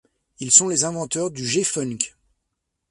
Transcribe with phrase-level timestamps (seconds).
[0.39, 1.99] Ils sont les inventeurs du G-funk.